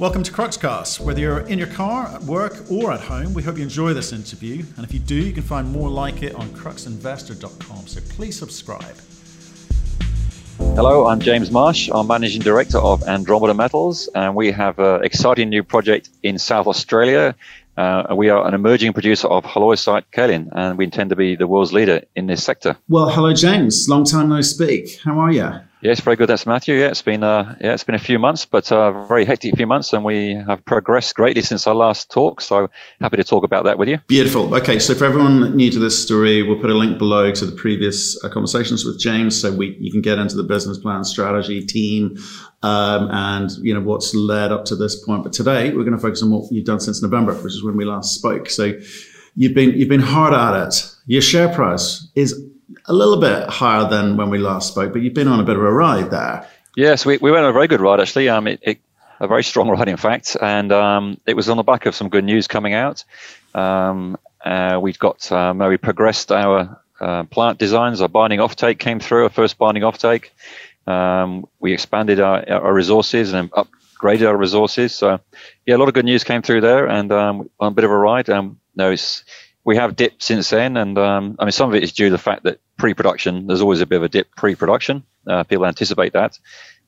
[0.00, 0.98] Welcome to Cruxcast.
[0.98, 4.12] Whether you're in your car, at work, or at home, we hope you enjoy this
[4.12, 4.64] interview.
[4.76, 7.86] And if you do, you can find more like it on cruxinvestor.com.
[7.86, 8.96] So please subscribe.
[10.58, 11.88] Hello, I'm James Marsh.
[11.94, 16.66] I'm Managing Director of Andromeda Metals, and we have an exciting new project in South
[16.66, 17.36] Australia.
[17.76, 21.46] Uh, we are an emerging producer of halloysite kaolin, and we intend to be the
[21.46, 22.76] world's leader in this sector.
[22.88, 23.88] Well, hello, James.
[23.88, 24.98] Long time no speak.
[25.04, 25.52] How are you?
[25.84, 26.30] Yes, very good.
[26.30, 26.76] That's Matthew.
[26.76, 29.54] Yeah, it's been uh, yeah, it's been a few months, but a uh, very hectic
[29.54, 32.40] few months, and we have progressed greatly since our last talk.
[32.40, 32.70] So
[33.02, 33.98] happy to talk about that with you.
[34.06, 34.54] Beautiful.
[34.54, 37.52] Okay, so for everyone new to this story, we'll put a link below to the
[37.52, 41.62] previous uh, conversations with James, so we you can get into the business plan, strategy,
[41.66, 42.16] team,
[42.62, 45.22] um, and you know what's led up to this point.
[45.22, 47.76] But today we're going to focus on what you've done since November, which is when
[47.76, 48.48] we last spoke.
[48.48, 48.72] So
[49.36, 50.90] you've been you've been hard at it.
[51.06, 52.42] Your share price is
[52.86, 55.56] a little bit higher than when we last spoke, but you've been on a bit
[55.56, 56.48] of a ride there.
[56.76, 58.28] Yes, we, we went on a very good ride actually.
[58.28, 58.80] Um, it, it,
[59.20, 62.08] a very strong ride, in fact, and um, it was on the back of some
[62.08, 63.04] good news coming out.
[63.54, 68.00] Um, uh, we've got um, we progressed our uh, plant designs.
[68.00, 69.24] Our binding offtake came through.
[69.24, 70.30] Our first binding offtake.
[70.86, 74.94] Um, we expanded our, our resources and upgraded our resources.
[74.94, 75.20] So,
[75.64, 77.90] yeah, a lot of good news came through there, and um, on a bit of
[77.90, 78.28] a ride.
[78.28, 79.24] Um, no, it's
[79.64, 82.10] we have dipped since then, and um, I mean some of it is due to
[82.10, 85.04] the fact that pre-production there's always a bit of a dip pre-production.
[85.26, 86.38] Uh, people anticipate that,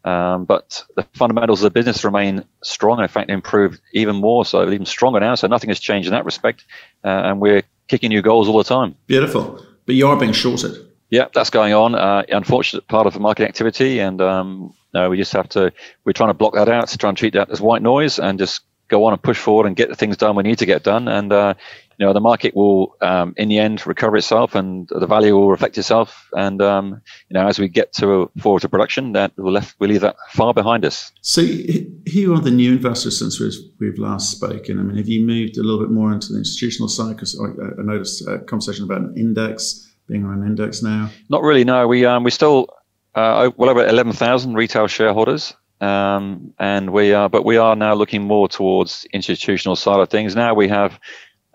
[0.04, 3.00] um, but the fundamentals of the business remain strong.
[3.00, 5.34] In fact, improved even more, so even stronger now.
[5.34, 6.64] So nothing has changed in that respect,
[7.04, 8.94] uh, and we're kicking new goals all the time.
[9.06, 10.76] Beautiful, but you are being shorted.
[11.08, 11.94] Yeah, that's going on.
[11.94, 15.72] Uh, unfortunate part of the market activity, and um, no, we just have to.
[16.04, 18.38] We're trying to block that out, to try and treat that as white noise, and
[18.38, 20.82] just go on and push forward and get the things done we need to get
[20.82, 21.08] done.
[21.08, 21.54] And uh,
[21.98, 25.50] you know the market will um, in the end recover itself and the value will
[25.50, 26.28] reflect itself.
[26.32, 29.90] And um, you know as we get to forward to production that we'll left we'll
[29.90, 31.12] leave that far behind us.
[31.22, 34.78] So who are the new investors since we've, we've last spoken.
[34.78, 37.16] I mean have you moved a little bit more into the institutional side?
[37.16, 41.10] Because I, I noticed a conversation about an index being on an index now.
[41.28, 41.88] Not really no.
[41.88, 42.68] We um, we still
[43.16, 45.54] uh, well over 11,000 retail shareholders.
[45.80, 50.34] Um, and we are, but we are now looking more towards institutional side of things.
[50.34, 50.98] Now we have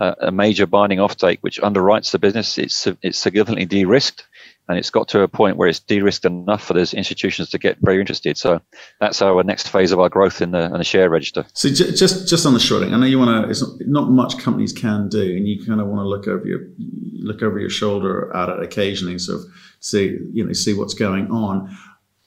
[0.02, 2.58] a major binding offtake which underwrites the business.
[2.58, 4.26] It's it's significantly de-risked,
[4.68, 7.78] and it's got to a point where it's de-risked enough for those institutions to get
[7.82, 8.38] very interested.
[8.38, 8.62] So
[9.00, 11.46] that's our next phase of our growth in the, in the share register.
[11.54, 13.50] So just just on the shorting, I know you want to.
[13.50, 16.46] It's not, not much companies can do, and you kind of want to look over
[16.46, 16.62] your
[17.20, 19.40] look over your shoulder at it occasionally, so
[19.80, 21.76] see you know see what's going on.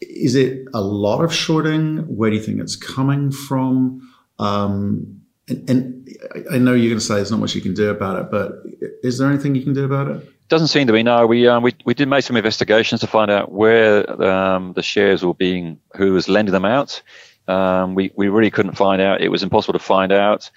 [0.01, 1.99] Is it a lot of shorting?
[2.17, 4.09] Where do you think it's coming from?
[4.39, 6.09] Um, and, and,
[6.51, 8.63] I know you're going to say there's not much you can do about it, but
[9.03, 10.49] is there anything you can do about it?
[10.49, 11.03] Doesn't seem to be.
[11.03, 14.83] No, we um, we we did make some investigations to find out where um, the
[14.83, 17.03] shares were being, who was lending them out.
[17.49, 19.21] Um, we we really couldn't find out.
[19.21, 20.51] It was impossible to find out.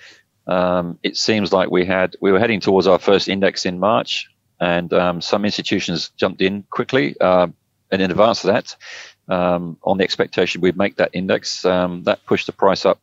[0.46, 4.30] Um, it seems like we had we were heading towards our first index in March,
[4.60, 7.48] and um, some institutions jumped in quickly uh,
[7.92, 8.76] and in advance of that
[9.34, 11.62] um, on the expectation we'd make that index.
[11.62, 13.00] that pushed the price up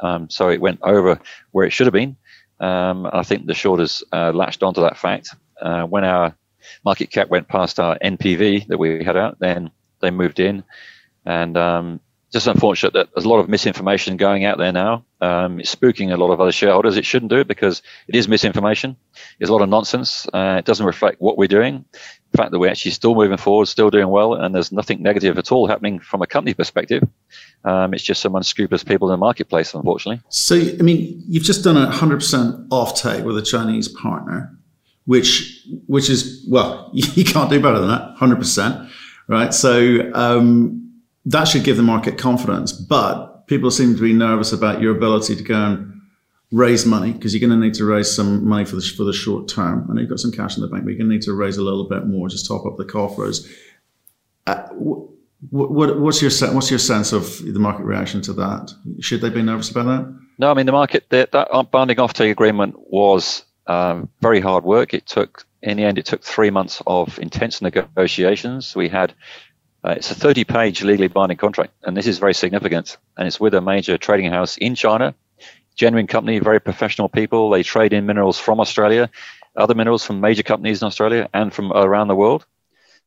[0.00, 1.20] um, so it went over
[1.52, 2.16] where it should have been.
[2.60, 5.34] Um, I think the shorters uh, latched onto that fact.
[5.60, 6.34] Uh, when our
[6.84, 9.70] market cap went past our NPV that we had out, then
[10.00, 10.64] they moved in.
[11.24, 12.00] And um,
[12.32, 15.04] just unfortunate that there's a lot of misinformation going out there now.
[15.20, 16.96] Um, it's spooking a lot of other shareholders.
[16.96, 18.96] It shouldn't do it because it is misinformation.
[19.38, 20.26] There's a lot of nonsense.
[20.32, 21.84] Uh, it doesn't reflect what we're doing.
[22.32, 25.38] The fact that we're actually still moving forward, still doing well, and there's nothing negative
[25.38, 27.02] at all happening from a company perspective.
[27.64, 30.22] Um, it's just some unscrupulous people in the marketplace, unfortunately.
[30.28, 34.54] So, I mean, you've just done a 100% off-take with a Chinese partner,
[35.06, 38.90] which which is, well, you can't do better than that, 100%,
[39.28, 39.54] right?
[39.54, 40.92] So um,
[41.24, 42.72] that should give the market confidence.
[42.72, 45.97] But people seem to be nervous about your ability to go and
[46.50, 49.12] raise money because you're going to need to raise some money for the, for the
[49.12, 49.86] short term.
[49.88, 51.34] I know you've got some cash in the bank, but you're going to need to
[51.34, 53.48] raise a little bit more, just top up the coffers.
[54.46, 54.66] Uh,
[55.50, 58.72] what, what's your what's your sense of the market reaction to that?
[59.00, 60.18] Should they be nervous about that?
[60.38, 64.94] No, I mean the market that, that binding offtake agreement was um, very hard work.
[64.94, 68.74] It took in the end it took three months of intense negotiations.
[68.74, 69.14] We had
[69.84, 72.96] uh, it's a 30 page legally binding contract, and this is very significant.
[73.16, 75.14] And it's with a major trading house in China,
[75.78, 77.48] genuine company, very professional people.
[77.48, 79.08] They trade in minerals from Australia,
[79.56, 82.44] other minerals from major companies in Australia and from around the world.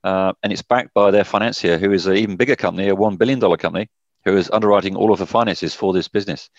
[0.04, 3.18] Uh, and it's backed by their financier, who is an even bigger company, a $1
[3.20, 3.90] billion company,
[4.26, 6.50] who is underwriting all of the finances for this business.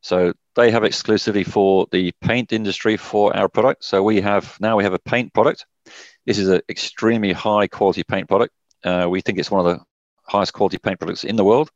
[0.00, 3.84] So they have exclusivity for the paint industry for our product.
[3.84, 5.64] So we have now we have a paint product.
[6.26, 8.52] This is an extremely high quality paint product.
[8.82, 9.84] Uh, we think it's one of the
[10.24, 11.70] highest quality paint products in the world.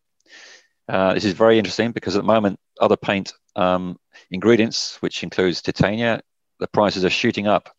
[0.88, 3.98] Uh, this is very interesting because at the moment other paint um,
[4.30, 6.22] ingredients, which includes titania,
[6.60, 7.74] the prices are shooting up,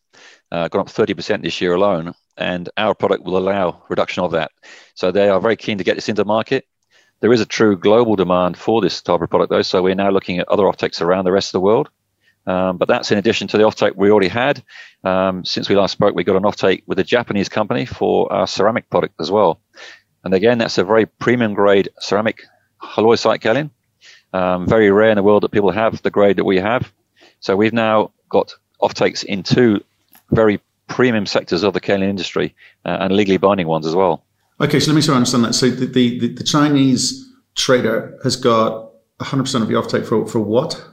[0.51, 4.51] uh, gone up 30% this year alone, and our product will allow reduction of that.
[4.95, 6.65] So they are very keen to get this into market.
[7.19, 9.63] There is a true global demand for this type of product, though.
[9.63, 11.89] So we're now looking at other offtakes around the rest of the world.
[12.45, 14.63] Um, but that's in addition to the offtake we already had.
[15.03, 18.47] Um, since we last spoke, we got an offtake with a Japanese company for our
[18.47, 19.59] ceramic product as well.
[20.23, 22.43] And again, that's a very premium grade ceramic
[22.81, 23.71] halloysite kaolin.
[24.37, 26.93] Um, very rare in the world that people have the grade that we have.
[27.39, 29.83] So we've now got offtakes in two
[30.29, 32.53] very premium sectors of the kaolin industry
[32.85, 34.23] uh, and legally binding ones as well.
[34.61, 35.53] Okay, so let me sort of understand that.
[35.53, 38.91] So the, the, the Chinese trader has got
[39.21, 40.85] 100% of the offtake for, for what?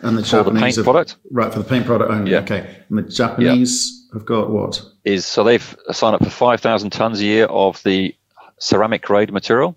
[0.00, 1.16] And the for Japanese the paint have, product?
[1.30, 2.30] Right, for the paint product only.
[2.32, 2.40] Yeah.
[2.40, 2.84] Okay.
[2.88, 4.18] And the Japanese yeah.
[4.18, 4.82] have got what?
[5.04, 8.16] Is So they've signed up for 5,000 tons a year of the
[8.58, 9.76] ceramic grade material.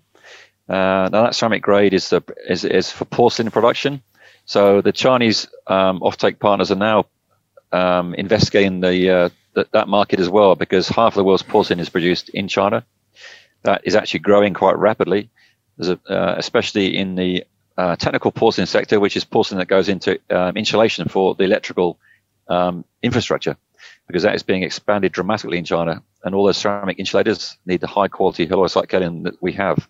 [0.68, 4.02] Uh, now that ceramic grade is, the, is, is for porcelain production.
[4.44, 7.06] So the Chinese um, offtake partners are now
[7.72, 9.28] um, investigating the, uh,
[9.72, 12.84] that market as well because half of the world's porcelain is produced in China.
[13.62, 15.30] That is actually growing quite rapidly,
[15.80, 17.44] a, uh, especially in the
[17.76, 21.98] uh, technical porcelain sector, which is porcelain that goes into um, insulation for the electrical
[22.48, 23.56] um, infrastructure,
[24.06, 27.86] because that is being expanded dramatically in China, and all those ceramic insulators need the
[27.86, 29.88] high quality halloysite kaolin that we have.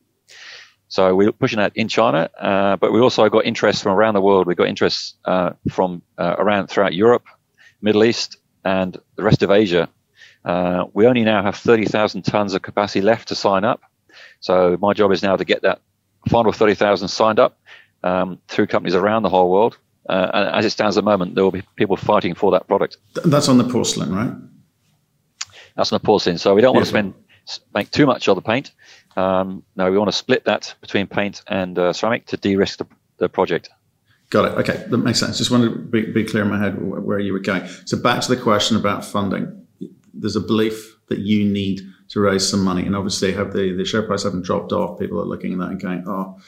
[0.89, 4.21] So we're pushing that in China, uh, but we also got interest from around the
[4.21, 4.47] world.
[4.47, 7.25] We got interest uh, from uh, around throughout Europe,
[7.81, 9.89] Middle East, and the rest of Asia.
[10.45, 13.81] Uh, we only now have 30,000 tons of capacity left to sign up.
[14.39, 15.81] So my job is now to get that
[16.29, 17.59] final 30,000 signed up
[18.05, 19.77] um, through companies around the whole world.
[20.09, 22.69] Uh, and as it stands at the moment, there will be people fighting for that
[22.69, 22.97] product.
[23.25, 24.33] That's on the porcelain, right?
[25.77, 26.39] That's on the porcelain.
[26.39, 27.15] So we don't want to spend
[27.75, 28.73] make too much of the paint.
[29.17, 32.87] Um, no, we want to split that between paint and uh, ceramic to de-risk the,
[33.17, 33.71] the, project.
[34.29, 34.59] Got it.
[34.59, 35.39] Okay, that makes sense.
[35.39, 37.67] Just wanted to be, be clear in my head where you were going.
[37.87, 39.67] So back to the question about funding.
[40.13, 43.85] There's a belief that you need to raise some money, and obviously, have the, the
[43.85, 44.99] share price haven't dropped off.
[44.99, 46.39] People are looking at that and going, "Oh,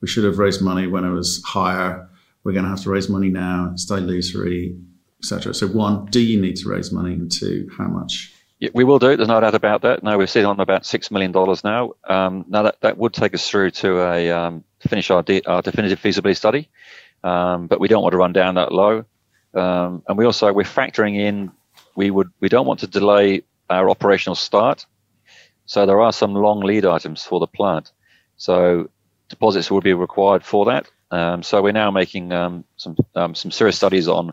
[0.00, 2.08] we should have raised money when it was higher.
[2.44, 3.70] We're going to have to raise money now.
[3.72, 4.80] It's dilusory,
[5.22, 8.32] etc." So, one, do you need to raise money, and two, how much?
[8.72, 9.16] We will do.
[9.16, 10.02] There's no doubt about that.
[10.02, 11.92] No, we're sitting on about six million dollars now.
[12.08, 15.60] Um, now that that would take us through to a um, finish our, de- our
[15.60, 16.68] definitive feasibility study,
[17.22, 19.04] um, but we don't want to run down that low.
[19.54, 21.52] Um, and we also we're factoring in
[21.96, 24.86] we would we don't want to delay our operational start.
[25.66, 27.92] So there are some long lead items for the plant.
[28.36, 28.88] So
[29.28, 30.90] deposits will be required for that.
[31.10, 34.32] Um, so we're now making um, some some serious studies on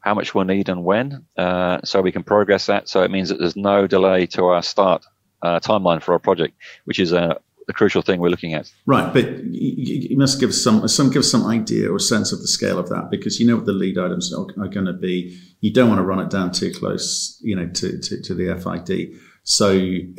[0.00, 2.88] how much we'll need and when, uh, so we can progress that.
[2.88, 5.04] So it means that there's no delay to our start
[5.42, 6.54] uh, timeline for our project,
[6.84, 8.70] which is a, the crucial thing we're looking at.
[8.86, 12.48] Right, but you, you, must give some some give some idea or sense of the
[12.48, 15.38] scale of that because you know what the lead items are, are going to be.
[15.60, 18.56] You don't want to run it down too close, you know, to, to, to the
[18.56, 19.14] FID.
[19.44, 19.70] So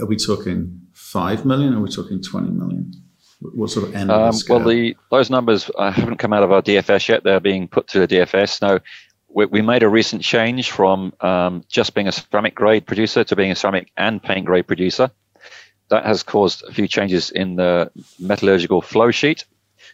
[0.02, 1.74] are we talking five million?
[1.74, 2.92] Or are we talking twenty million?
[3.42, 4.12] What sort of end?
[4.12, 7.24] Um, well, the those numbers uh, haven't come out of our DFS yet.
[7.24, 8.80] They're being put to the DFS now
[9.34, 13.36] we, we made a recent change from um, just being a ceramic grade producer to
[13.36, 15.12] being a ceramic and paint grade producer.
[15.90, 19.46] That has caused a few changes in the metallurgical flow sheet.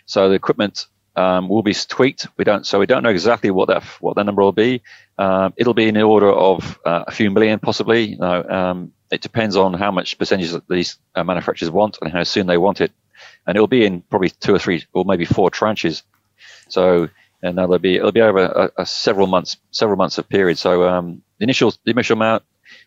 [0.06, 0.86] So the equipment
[1.16, 2.28] um, will be tweaked.
[2.38, 4.84] We don't, so we don't know exactly what that what that number will be.
[5.18, 8.10] Um, it'll be in the order of uh, a few million, possibly.
[8.10, 12.12] You know, um, it depends on how much percentage that these uh, manufacturers want and
[12.12, 12.92] how soon they want it,
[13.48, 16.04] and it'll be in probably two or three or maybe four tranches.
[16.70, 17.10] So
[17.42, 20.58] and that'll be it'll be over a, a several months several months of period.
[20.58, 22.44] So um, the initial the initial amount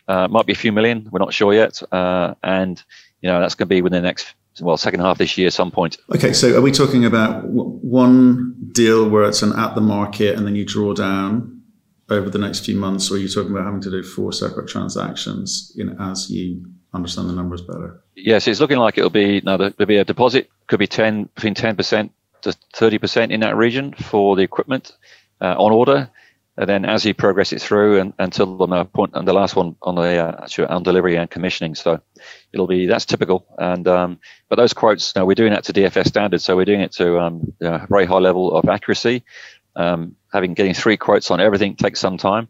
[0.07, 1.07] uh, might be a few million.
[1.11, 2.81] We're not sure yet, uh, and
[3.21, 5.71] you know that's going to be within the next well second half this year some
[5.71, 5.97] point.
[6.13, 10.45] Okay, so are we talking about one deal where it's an at the market and
[10.45, 11.61] then you draw down
[12.09, 14.67] over the next few months, or are you talking about having to do four separate
[14.67, 18.03] transactions you know, as you understand the numbers better?
[18.15, 21.53] Yes, it's looking like it'll be now there'll be a deposit could be ten between
[21.53, 24.91] ten percent to 30% in that region for the equipment
[25.41, 26.09] uh, on order.
[26.57, 29.75] And then as you progress it through and, until the point and the last one
[29.81, 31.75] on the uh, actual on delivery and commissioning.
[31.75, 32.01] So
[32.51, 33.45] it'll be that's typical.
[33.57, 34.19] And um,
[34.49, 37.19] but those quotes, now we're doing that to DFS standards, so we're doing it to
[37.19, 39.23] um, a very high level of accuracy.
[39.75, 42.49] Um, having getting three quotes on everything takes some time,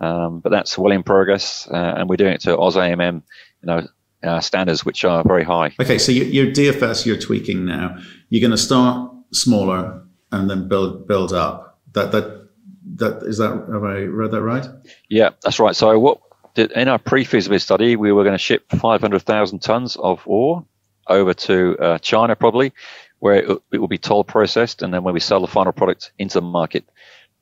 [0.00, 3.22] um, but that's well in progress, uh, and we're doing it to AusIMM,
[3.62, 3.86] you know,
[4.22, 5.74] uh, standards which are very high.
[5.80, 7.98] Okay, so your, your DFS you're tweaking now.
[8.30, 10.02] You're going to start smaller
[10.32, 11.78] and then build build up.
[11.92, 12.48] That that
[12.96, 14.66] that is that have I read that right?
[15.08, 15.74] Yeah, that's right.
[15.74, 16.20] So what
[16.54, 20.64] did, in our pre-feasibility study, we were going to ship 500,000 tons of ore
[21.06, 22.72] over to uh, China probably.
[23.18, 26.34] where it, will be toll processed, and then when we sell the final product into
[26.34, 26.84] the market.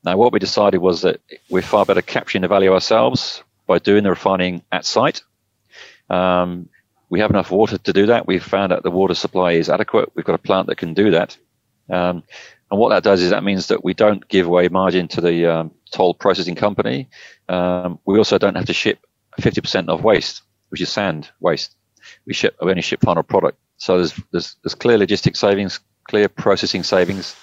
[0.03, 4.03] Now, what we decided was that we're far better capturing the value ourselves by doing
[4.03, 5.23] the refining at site.
[6.09, 6.69] Um,
[7.09, 8.27] we have enough water to do that.
[8.27, 10.11] We've found that the water supply is adequate.
[10.15, 11.37] We've got a plant that can do that.
[11.89, 12.23] Um,
[12.71, 15.45] and what that does is that means that we don't give away margin to the
[15.45, 17.09] um, toll processing company.
[17.47, 18.99] Um, we also don't have to ship
[19.39, 21.75] 50% of waste, which is sand waste.
[22.25, 23.57] We ship we only ship final product.
[23.77, 27.35] So there's there's, there's clear logistic savings, clear processing savings,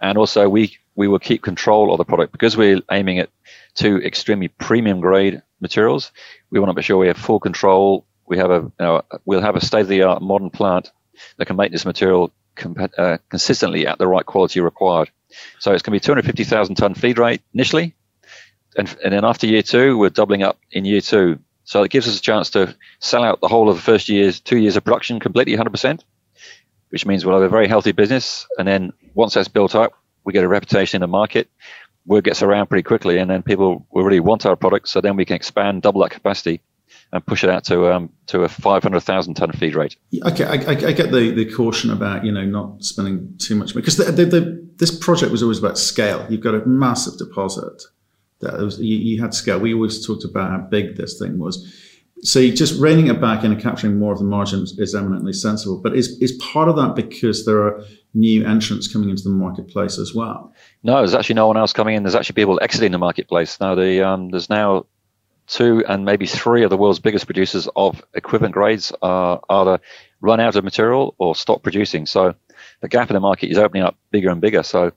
[0.00, 3.30] and also we we will keep control of the product because we're aiming at
[3.74, 6.12] two extremely premium grade materials.
[6.50, 8.06] We want to make sure we have full control.
[8.26, 10.90] We have a you know, we'll have a state of the art modern plant
[11.36, 15.10] that can make this material comp- uh, consistently at the right quality required.
[15.58, 17.94] So it's going to be 250,000 ton feed rate initially,
[18.76, 21.38] and, and then after year two, we're doubling up in year two.
[21.64, 24.40] So it gives us a chance to sell out the whole of the first year's
[24.40, 26.00] two years of production completely 100%,
[26.90, 28.46] which means we'll have a very healthy business.
[28.58, 29.92] And then once that's built up,
[30.24, 31.48] we get a reputation in the market.
[32.06, 34.88] Word gets around pretty quickly, and then people will really want our product.
[34.88, 36.60] So then we can expand, double that capacity,
[37.14, 39.96] and push it out to um, to a 500,000 ton feed rate.
[40.24, 43.74] Okay, I, I, I, get the, the caution about you know not spending too much
[43.74, 46.26] money because the, the, the, this project was always about scale.
[46.28, 47.82] You've got a massive deposit.
[48.40, 49.60] That was, you, you, had scale.
[49.60, 51.72] We always talked about how big this thing was.
[52.22, 55.80] So just reining it back in and capturing more of the margins is eminently sensible.
[55.80, 59.98] But is is part of that because there are new entrants coming into the marketplace
[59.98, 60.52] as well?
[60.82, 62.02] No, there's actually no one else coming in.
[62.02, 63.76] There's actually people exiting the marketplace now.
[63.76, 64.86] The um, there's now
[65.46, 69.80] two and maybe three of the world's biggest producers of equivalent grades are either
[70.20, 72.06] run out of material or stop producing.
[72.06, 72.34] So
[72.80, 74.62] the gap in the market is opening up bigger and bigger.
[74.62, 74.92] So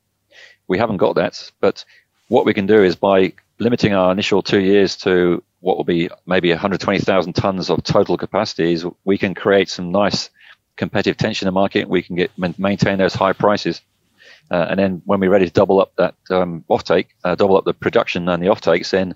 [0.67, 1.51] we haven't got that.
[1.59, 1.83] But
[2.27, 6.09] what we can do is by limiting our initial two years to what will be
[6.25, 10.29] maybe 120,000 tons of total capacities, we can create some nice
[10.75, 11.89] competitive tension in the market.
[11.89, 13.81] We can get maintain those high prices.
[14.49, 17.65] Uh, and then when we're ready to double up that um, offtake, uh, double up
[17.65, 19.15] the production and the offtakes, then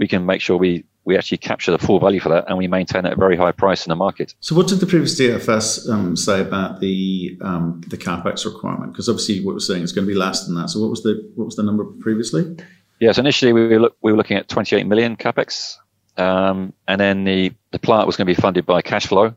[0.00, 2.66] we can make sure we we actually capture the full value for that and we
[2.66, 4.34] maintain at a very high price in the market.
[4.40, 8.92] So, what did the previous DFS um, say about the um, the capex requirement?
[8.92, 10.70] Because obviously, what we're saying is going to be less than that.
[10.70, 12.56] So, what was the what was the number previously?
[12.98, 15.76] Yes, initially we were look, we were looking at 28 million capex,
[16.16, 19.34] um, and then the the plant was going to be funded by cash flow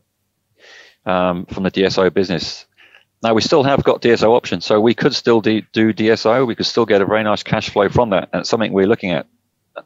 [1.04, 2.64] um, from the DSO business.
[3.22, 6.46] Now we still have got DSO options, so we could still do, do DSO.
[6.46, 8.86] We could still get a very nice cash flow from that, and it's something we're
[8.86, 9.26] looking at.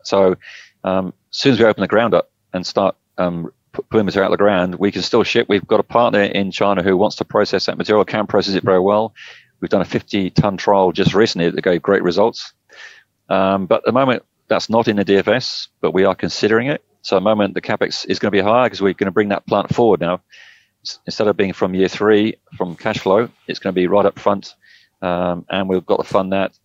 [0.02, 0.36] So
[0.84, 3.52] um, as soon as we open the ground up and start um,
[3.92, 5.46] material out of the ground, we can still ship.
[5.48, 8.64] We've got a partner in China who wants to process that material, can process it
[8.64, 9.14] very well.
[9.60, 12.52] We've done a 50 ton trial just recently that gave great results.
[13.28, 16.82] Um, but at the moment, that's not in the DFS, but we are considering it.
[17.02, 19.12] So at the moment, the capex is going to be higher because we're going to
[19.12, 20.20] bring that plant forward now.
[21.06, 24.18] Instead of being from year three from cash flow, it's going to be right up
[24.18, 24.54] front,
[25.02, 26.58] um, and we've got to fund that.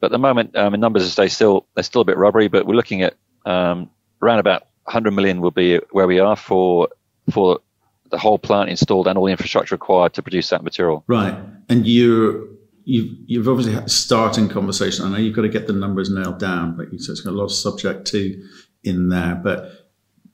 [0.00, 2.48] But at the moment, um, in numbers, they still they're still a bit rubbery.
[2.48, 3.14] But we're looking at
[3.46, 3.88] um,
[4.20, 6.88] around about 100 million will be where we are for
[7.30, 7.60] for
[8.10, 11.02] the whole plant installed and all the infrastructure required to produce that material.
[11.06, 11.36] Right,
[11.68, 15.04] and you you've you've obviously had starting conversation.
[15.04, 17.30] I know you've got to get the numbers nailed down, but you said it's got
[17.30, 18.42] a lot of subject to
[18.84, 19.34] in there.
[19.42, 19.70] But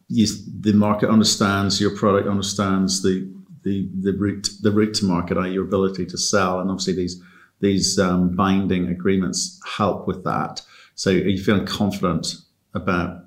[0.08, 0.26] you,
[0.60, 3.30] the market understands your product, understands the
[3.62, 7.22] the the route the route to market, your ability to sell, and obviously these
[7.60, 10.60] these um, binding agreements help with that.
[10.94, 12.34] So, are you feeling confident
[12.74, 13.24] about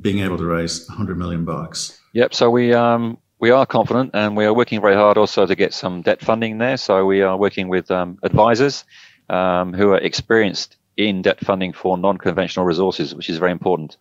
[0.00, 1.98] being able to raise 100 million bucks.
[2.12, 2.34] Yep.
[2.34, 5.72] So we um, we are confident, and we are working very hard also to get
[5.72, 6.76] some debt funding there.
[6.76, 8.84] So we are working with um, advisors
[9.28, 13.96] um, who are experienced in debt funding for non-conventional resources, which is very important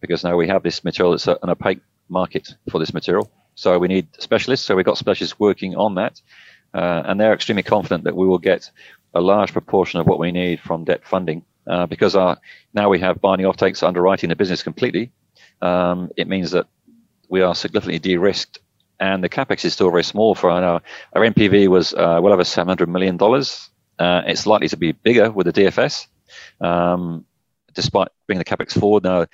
[0.00, 3.28] because now we have this material that's an opaque market for this material.
[3.56, 4.64] So we need specialists.
[4.64, 6.20] So we've got specialists working on that,
[6.72, 8.70] uh, and they're extremely confident that we will get
[9.14, 12.38] a large proportion of what we need from debt funding uh, because our,
[12.74, 15.12] now we have binding offtakes underwriting the business completely.
[15.60, 16.66] Um, it means that
[17.28, 18.60] we are significantly de-risked
[19.00, 20.80] and the capex is still very small for our,
[21.12, 23.18] our NPV was uh, well over $700 million.
[23.98, 26.06] Uh, it's likely to be bigger with the DFS,
[26.60, 27.24] um,
[27.74, 29.26] despite bringing the capex forward now.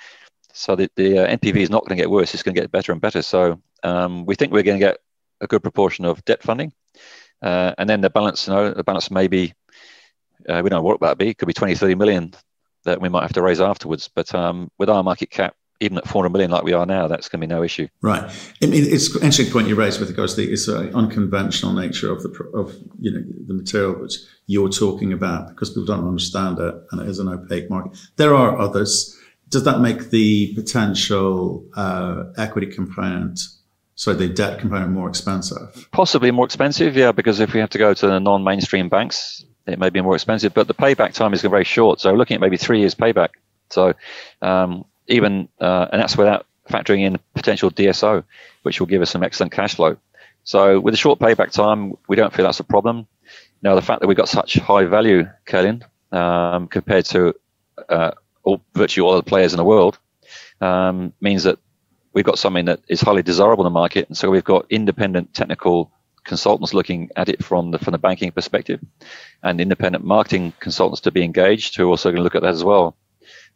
[0.53, 2.71] So the, the uh, NPV is not going to get worse; it's going to get
[2.71, 3.21] better and better.
[3.21, 4.97] So um, we think we're going to get
[5.41, 6.71] a good proportion of debt funding,
[7.41, 8.47] uh, and then the balance.
[8.47, 9.53] You know, the balance may be
[10.47, 11.29] uh, we don't know what that be.
[11.29, 12.33] It could be 20, 30 million
[12.83, 14.09] that we might have to raise afterwards.
[14.13, 17.27] But um, with our market cap, even at 400 million like we are now, that's
[17.27, 17.87] going to be no issue.
[18.01, 18.23] Right.
[18.61, 21.73] I mean, it's an interesting point you raised with regards to the it's uh, unconventional
[21.73, 24.15] nature of the of you know the material which
[24.47, 27.97] you're talking about because people don't understand it and it is an opaque market.
[28.15, 29.19] There are others.
[29.49, 33.39] Does that make the potential uh, equity component
[33.95, 35.87] so the debt component more expensive?
[35.91, 39.79] Possibly more expensive, yeah, because if we have to go to the non-mainstream banks, it
[39.79, 40.53] may be more expensive.
[40.53, 43.29] But the payback time is very short, so looking at maybe three years payback.
[43.69, 43.93] So
[44.41, 48.23] um, even uh, and that's without factoring in potential DSO,
[48.63, 49.97] which will give us some excellent cash flow.
[50.43, 53.07] So with a short payback time, we don't feel that's a problem.
[53.61, 57.33] Now the fact that we've got such high value, kaolin, um, compared to
[57.89, 58.11] uh,
[58.43, 59.97] all, virtually all other players in the world,
[60.61, 61.57] um, means that
[62.13, 65.33] we've got something that is highly desirable in the market, and so we've got independent
[65.33, 65.91] technical
[66.25, 68.79] consultants looking at it from the from the banking perspective,
[69.43, 72.53] and independent marketing consultants to be engaged who are also going to look at that
[72.53, 72.97] as well,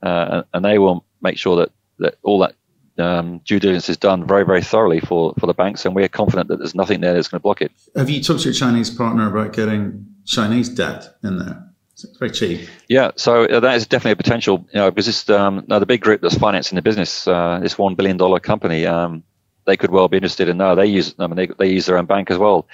[0.02, 2.56] uh, and they will make sure that that all that
[2.98, 6.48] um, due diligence is done very very thoroughly for for the banks, and we're confident
[6.48, 7.72] that there's nothing there that's going to block it.
[7.96, 11.66] Have you talked to your Chinese partner about getting Chinese debt in there?
[11.94, 12.70] It's very cheap.
[12.88, 14.66] Yeah, so uh, that is definitely a potential.
[14.74, 17.78] You know, because this um, now the big group that's financing the business, uh, this
[17.78, 19.24] one billion dollar company, um,
[19.70, 20.58] they could well be interested in.
[20.58, 21.16] No, they use.
[21.20, 22.68] I mean, they, they use their own bank as well,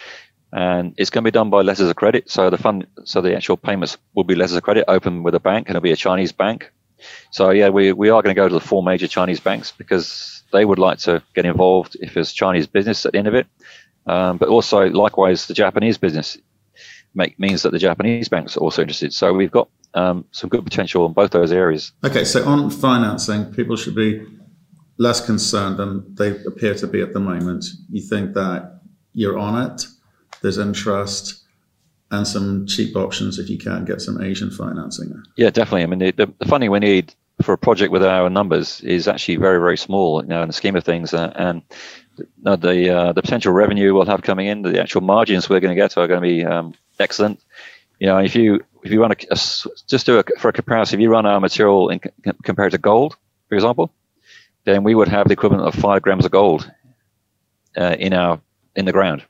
[0.51, 2.29] and it's going to be done by letters of credit.
[2.29, 5.39] So the fund, so the actual payments will be letters of credit open with a
[5.39, 6.71] bank, and it'll be a Chinese bank.
[7.31, 10.43] So yeah, we we are going to go to the four major Chinese banks because
[10.51, 13.47] they would like to get involved if there's Chinese business at the end of it.
[14.07, 16.37] Um, but also likewise the Japanese business
[17.13, 19.13] make, means that the Japanese banks are also interested.
[19.13, 21.91] So we've got um, some good potential in both those areas.
[22.03, 24.25] Okay, so on financing, people should be
[24.97, 27.65] less concerned than they appear to be at the moment.
[27.89, 28.79] You think that
[29.13, 29.87] you're on it,
[30.41, 31.43] there's interest,
[32.11, 35.23] and some cheap options if you can get some Asian financing.
[35.35, 35.83] Yeah, definitely.
[35.83, 39.35] I mean, the, the funding we need for a project with our numbers is actually
[39.37, 41.13] very, very small, you know, in the scheme of things.
[41.13, 41.61] Uh, and
[42.43, 45.75] the the, uh, the potential revenue we'll have coming in, the actual margins we're going
[45.75, 47.41] to get are going to be um, excellent.
[47.99, 50.99] You know, if you if you run a, a just do a, for a comparison,
[50.99, 51.99] if you run our material in,
[52.43, 53.17] compared to gold,
[53.49, 53.91] for example,
[54.65, 56.69] then we would have the equivalent of five grams of gold
[57.77, 58.41] uh, in our
[58.75, 59.23] in the ground.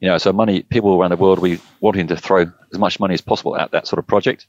[0.00, 3.14] You know, so money people around the world we wanting to throw as much money
[3.14, 4.46] as possible at that sort of project.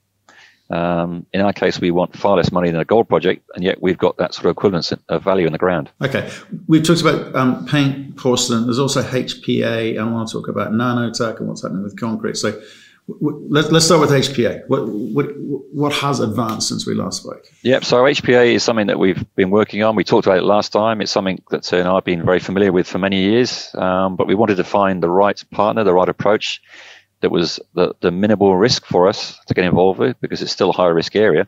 [0.69, 3.81] Um, in our case, we want far less money than a gold project, and yet
[3.83, 5.91] we've got that sort of equivalence of value in the ground.
[6.01, 6.29] Okay,
[6.67, 8.65] we've talked about um, paint, porcelain.
[8.65, 9.99] There's also HPA.
[9.99, 12.35] I want to talk about nanotech and what's happening with concrete.
[12.35, 12.59] So
[13.07, 14.67] let, us start with HPA.
[14.67, 17.45] What, what, what has advanced since we last spoke?
[17.61, 17.85] Yep.
[17.85, 19.95] So HPA is something that we've been working on.
[19.95, 21.01] We talked about it last time.
[21.01, 24.33] It's something that uh, I've been very familiar with for many years, um, but we
[24.33, 26.61] wanted to find the right partner, the right approach
[27.21, 30.71] that was the, the minimal risk for us to get involved with because it's still
[30.71, 31.47] a high risk area.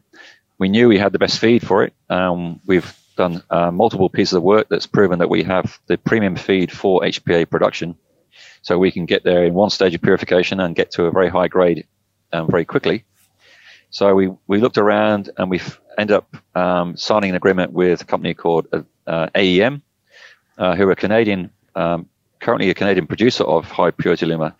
[0.59, 1.93] We knew we had the best feed for it.
[2.09, 6.35] Um, we've done uh, multiple pieces of work that's proven that we have the premium
[6.35, 7.95] feed for HPA production.
[8.67, 11.29] So we can get there in one stage of purification and get to a very
[11.29, 11.87] high grade
[12.33, 13.05] um, very quickly.
[13.91, 15.61] So we, we looked around and we
[15.97, 19.81] ended up um, signing an agreement with a company called uh, uh AEM,
[20.57, 22.09] uh, who are Canadian, um,
[22.41, 24.53] currently a Canadian producer of high purity alumina.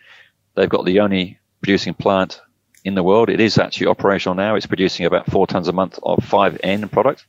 [0.55, 2.39] They've got the only producing plant
[2.85, 3.29] in the world.
[3.29, 4.55] It is actually operational now.
[4.55, 7.25] It's producing about four tons a month of 5N product,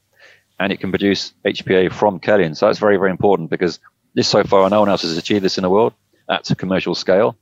[0.60, 2.56] and it can produce HPA from kaolin.
[2.56, 3.80] So that's very, very important because
[4.14, 5.92] this so far, no one else has achieved this in the world
[6.28, 7.36] at a commercial scale.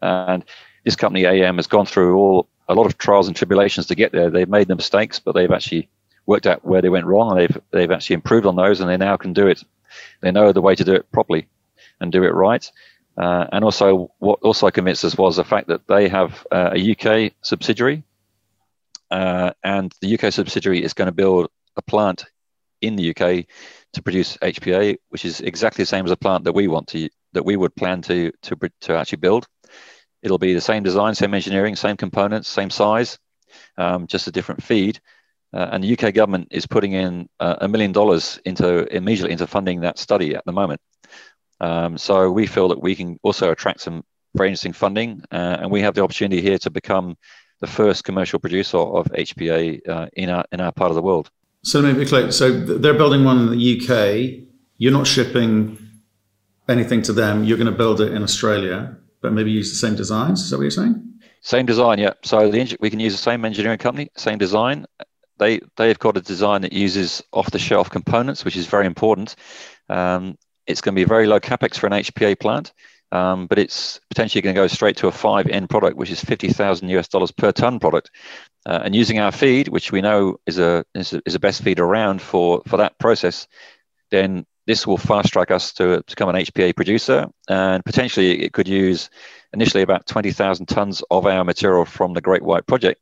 [0.00, 0.44] And
[0.84, 4.12] this company, AM, has gone through all a lot of trials and tribulations to get
[4.12, 4.30] there.
[4.30, 5.88] They've made the mistakes, but they've actually
[6.26, 8.96] worked out where they went wrong, and they've they've actually improved on those, and they
[8.96, 9.62] now can do it.
[10.20, 11.48] They know the way to do it properly
[12.00, 12.70] and do it right.
[13.16, 16.92] Uh, and also, what also convinced us was the fact that they have uh, a
[16.92, 18.04] UK subsidiary,
[19.10, 22.26] uh, and the UK subsidiary is going to build a plant
[22.80, 23.46] in the UK
[23.92, 27.08] to produce HPA, which is exactly the same as a plant that we want to
[27.32, 29.46] that we would plan to to to actually build.
[30.22, 33.18] It'll be the same design, same engineering, same components, same size,
[33.76, 35.00] um, just a different feed.
[35.52, 39.46] Uh, and the UK government is putting in uh, a million dollars into immediately into
[39.46, 40.80] funding that study at the moment.
[41.60, 45.70] Um, so we feel that we can also attract some very interesting funding, uh, and
[45.70, 47.16] we have the opportunity here to become
[47.60, 51.30] the first commercial producer of HPA uh, in our in our part of the world.
[51.64, 52.30] So let me be clear.
[52.30, 54.44] So they're building one in the UK.
[54.76, 55.76] You're not shipping
[56.68, 57.44] anything to them.
[57.44, 60.42] You're going to build it in Australia, but maybe use the same designs.
[60.42, 61.04] Is that what you're saying?
[61.40, 62.14] Same design, yeah.
[62.24, 64.86] So the we can use the same engineering company, same design.
[65.38, 69.36] They they've got a design that uses off the shelf components, which is very important.
[69.88, 72.72] Um, it's going to be very low capex for an HPA plant,
[73.12, 76.88] um, but it's potentially going to go straight to a 5N product, which is 50,000
[76.90, 78.10] US dollars per ton product.
[78.66, 81.62] Uh, and using our feed, which we know is a, is a, is a best
[81.62, 83.48] feed around for, for that process,
[84.10, 87.26] then this will fast track us to, to become an HPA producer.
[87.48, 89.08] And potentially it could use
[89.54, 93.00] initially about 20,000 tons of our material from the Great White Project.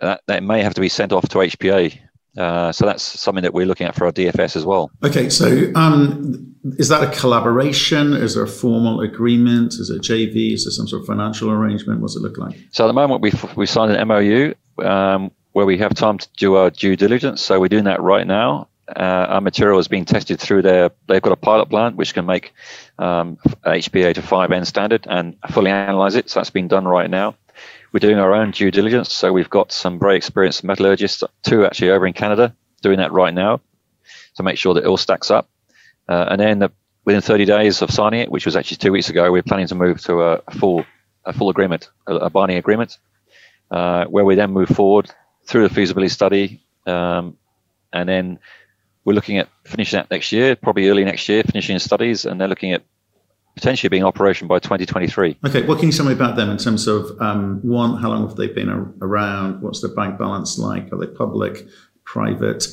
[0.00, 1.96] That, that may have to be sent off to HPA
[2.36, 4.90] Uh, so that's something that we're looking at for our DFS as well.
[5.04, 8.12] Okay, so um, is that a collaboration?
[8.12, 9.74] Is there a formal agreement?
[9.74, 10.54] Is it JV?
[10.54, 12.00] Is there some sort of financial arrangement?
[12.00, 12.58] What's it look like?
[12.72, 14.52] So at the moment, we've we signed an MOU
[14.84, 17.40] um, where we have time to do our due diligence.
[17.40, 18.66] So we're doing that right now.
[18.96, 20.90] Uh, our material is being tested through their.
[21.08, 22.54] They've got a pilot plant which can make
[22.98, 26.30] um, HPA to 5N standard and fully analyze it.
[26.30, 27.36] So that's being done right now.
[27.92, 29.12] We're doing our own due diligence.
[29.12, 33.32] So we've got some very experienced metallurgists, two actually over in Canada, doing that right
[33.32, 33.60] now
[34.36, 35.48] to make sure that it all stacks up.
[36.08, 36.72] Uh, and then the,
[37.04, 39.74] within 30 days of signing it, which was actually two weeks ago, we're planning to
[39.74, 40.84] move to a, full
[41.24, 42.98] a full agreement, a, a binding agreement,
[43.70, 45.10] uh, where we then move forward
[45.46, 47.36] through the feasibility study, um,
[47.92, 48.38] and then
[49.04, 52.48] we're looking at finishing that next year, probably early next year, finishing studies, and they're
[52.48, 52.82] looking at
[53.54, 55.38] potentially being operation by 2023.
[55.46, 58.26] Okay, what can you tell me about them in terms of um, one, how long
[58.26, 59.62] have they been around?
[59.62, 60.92] What's their bank balance like?
[60.92, 61.66] Are they public,
[62.04, 62.66] private?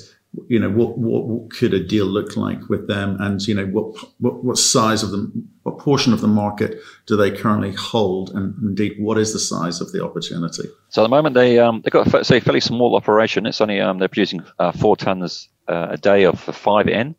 [0.48, 3.18] You know, what, what, what could a deal look like with them?
[3.20, 5.30] And you know, what, what what size of the
[5.64, 8.30] what portion of the market do they currently hold?
[8.30, 10.70] And indeed, what is the size of the opportunity?
[10.90, 13.46] So at the moment, they um, they've got a say fairly small operation.
[13.46, 17.16] It's only um, they're producing uh, four tons uh, a day of 5N.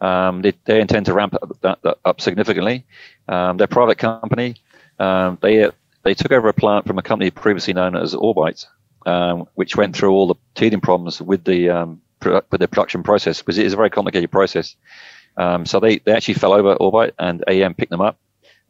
[0.00, 2.84] Um, they, they, intend to ramp up, that, that up significantly.
[3.28, 4.56] Um, they're a private company.
[4.98, 5.70] Um, they
[6.02, 8.66] they took over a plant from a company previously known as Orbite,
[9.06, 13.40] um, which went through all the teething problems with the um, with the production process
[13.40, 14.76] because it is a very complicated process.
[15.36, 18.18] Um, so they, they actually fell over Orbite and AM picked them up.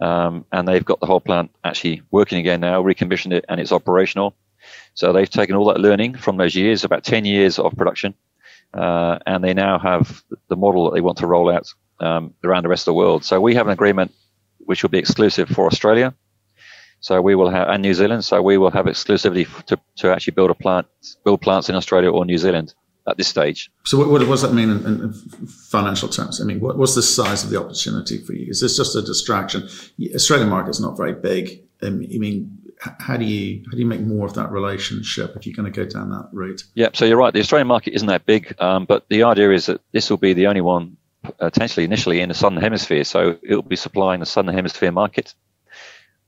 [0.00, 4.34] and they've got the whole plant actually working again now, recommissioned it, and it's operational.
[4.94, 8.14] So they've taken all that learning from those years, about 10 years of production,
[8.74, 12.64] uh, and they now have the model that they want to roll out um, around
[12.64, 13.24] the rest of the world.
[13.24, 14.12] So we have an agreement
[14.58, 16.14] which will be exclusive for Australia.
[17.00, 18.24] So we will have and New Zealand.
[18.24, 20.86] So we will have exclusivity to, to actually build a plant,
[21.24, 22.74] build plants in Australia or New Zealand
[23.08, 23.70] at this stage.
[23.84, 26.40] So what, what does that mean in, in, financial terms?
[26.40, 28.46] I mean, what, what's the size of the opportunity for you?
[28.48, 29.68] Is this just a distraction?
[30.14, 31.64] Australian market is not very big.
[31.82, 35.46] Um, I mean, how do you how do you make more of that relationship if
[35.46, 36.64] you're going to go down that route?
[36.74, 37.32] Yeah, so you're right.
[37.32, 40.32] The Australian market isn't that big, um, but the idea is that this will be
[40.32, 40.96] the only one
[41.38, 43.04] potentially initially in the southern hemisphere.
[43.04, 45.34] So it will be supplying the southern hemisphere market,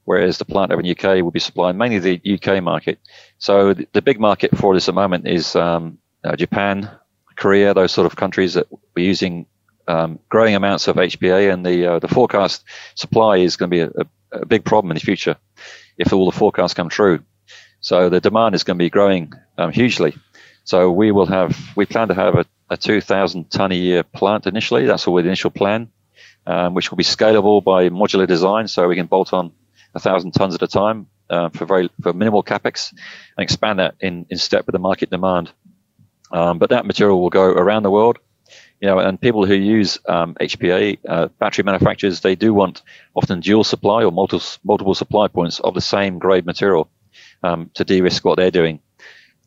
[0.05, 2.99] whereas the plant over in the UK will be supplying mainly the UK market.
[3.39, 6.91] So the, the big market for this at the moment is um, uh, Japan,
[7.37, 9.47] Korea, those sort of countries that we're using
[9.87, 13.81] um, growing amounts of HPA, and the uh, the forecast supply is going to be
[13.81, 15.37] a, a, big problem in the future
[15.99, 17.23] if all the forecasts come true.
[17.81, 20.17] So the demand is going to be growing um, hugely.
[20.65, 24.47] So we will have, we plan to have a, a 2,000 ton a year plant
[24.47, 24.87] initially.
[24.87, 25.91] That's our initial plan,
[26.47, 28.69] um, which will be scalable by modular design.
[28.69, 29.53] So we can bolt on
[29.95, 33.95] a thousand tons at a time uh, for very for minimal capex and expand that
[34.01, 35.53] in, in step with the market demand.
[36.35, 38.19] Um, but that material will go around the world
[38.85, 42.83] you know, and people who use um, HPA uh, battery manufacturers, they do want
[43.15, 46.91] often dual supply or multiple multiple supply points of the same grade material
[47.43, 48.81] um, to de-risk what they're doing.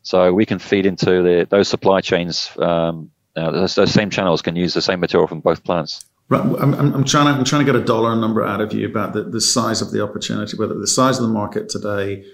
[0.02, 2.50] So we can feed into the, those supply chains.
[2.58, 6.04] Um, uh, those, those, same channels can use the same material from both plants.
[6.30, 6.42] Right.
[6.42, 9.14] I'm, I'm, trying to I'm trying to get a dollar number out of you about
[9.14, 12.26] the, the size of the opportunity, whether the size of the market today,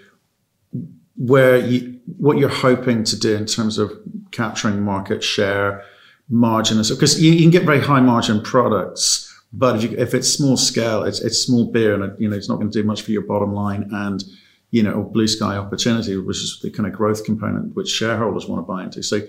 [1.17, 3.91] where you what you're hoping to do in terms of
[4.33, 5.83] capturing market share
[6.29, 10.27] margin because you, you, can get very high margin products but if, you, if it's
[10.27, 12.85] small scale it's, it's small beer and it, you know it's not going to do
[12.85, 14.23] much for your bottom line and
[14.71, 18.59] you know blue sky opportunity which is the kind of growth component which shareholders want
[18.59, 19.03] to buy into.
[19.03, 19.21] So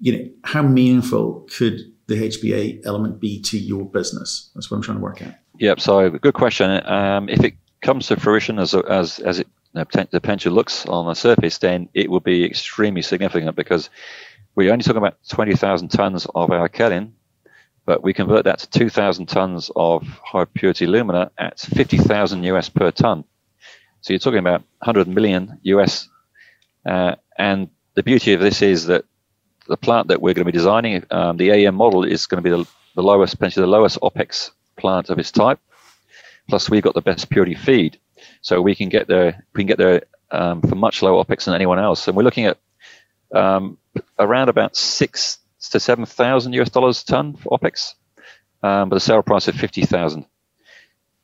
[0.00, 4.50] you know how meaningful could the HPA element be to your business?
[4.54, 5.34] That's what i'm trying to work out.
[5.58, 6.86] Yep so good question.
[6.86, 11.14] Um, if it comes to fruition as as as it the potential looks on the
[11.14, 13.88] surface then it will be extremely significant because
[14.54, 17.12] we only talking about 20,000 tons of our kaolin,
[17.86, 22.90] but we convert that to 2,000 tons of high purity alumina at 50,000 US per
[22.90, 23.24] ton.
[24.00, 26.08] So you're talking about 100 million US.
[26.86, 29.04] Uh, and the beauty of this is that
[29.66, 32.48] the plant that we're going to be designing, um, the AEM model, is going to
[32.48, 35.60] be the, the lowest, potentially the lowest OPEX plant of its type.
[36.48, 37.98] Plus, we've got the best purity feed,
[38.40, 39.44] so we can get there.
[39.54, 42.08] We can get there um, for much lower OPEX than anyone else.
[42.08, 42.58] And we're looking at
[43.34, 43.78] um,
[44.18, 45.38] around about six
[45.70, 47.94] to seven thousand US dollars a ton for OPEX,
[48.62, 50.26] um, but a sale price of fifty thousand.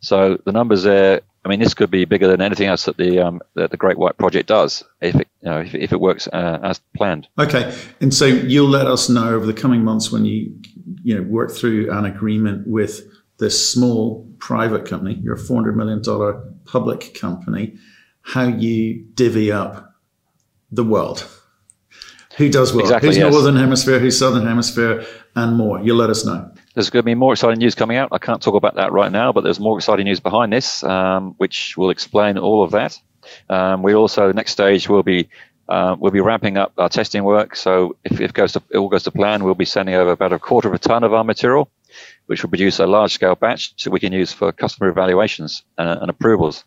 [0.00, 1.22] So the numbers there.
[1.44, 3.96] I mean, this could be bigger than anything else that the um, that the Great
[3.96, 7.28] White Project does if it you know if, if it works uh, as planned.
[7.38, 10.52] Okay, and so you'll let us know over the coming months when you
[11.02, 13.00] you know work through an agreement with
[13.38, 15.20] this small private company.
[15.22, 17.76] You're a four hundred million dollar public company.
[18.22, 19.94] How you divvy up
[20.72, 21.28] the world
[22.36, 22.82] Who does what?
[22.82, 23.32] Exactly, who's yes.
[23.32, 23.98] northern hemisphere?
[23.98, 25.04] Who's southern hemisphere?
[25.34, 25.80] And more.
[25.80, 26.50] You'll let us know.
[26.74, 28.10] There's going to be more exciting news coming out.
[28.12, 31.34] I can't talk about that right now, but there's more exciting news behind this, um,
[31.38, 32.98] which will explain all of that.
[33.48, 35.28] Um, we also next stage will be
[35.68, 37.56] uh, we'll be ramping up our testing work.
[37.56, 40.12] So if, if it goes to, it all goes to plan, we'll be sending over
[40.12, 41.70] about a quarter of a ton of our material,
[42.26, 46.00] which will produce a large scale batch that we can use for customer evaluations and,
[46.02, 46.64] and approvals.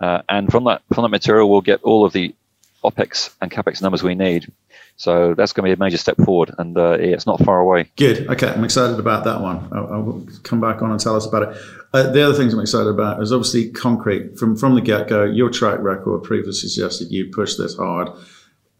[0.00, 2.34] Uh, and from that from that material, we'll get all of the
[2.84, 4.52] OPEX and CAPEX numbers we need.
[4.96, 7.90] So that's going to be a major step forward, and uh, it's not far away.
[7.96, 8.28] Good.
[8.28, 9.68] Okay, I'm excited about that one.
[9.72, 11.62] I'll, I'll come back on and tell us about it.
[11.92, 14.38] Uh, the other things I'm excited about is obviously concrete.
[14.38, 18.08] From from the get go, your track record previously suggested you push this hard.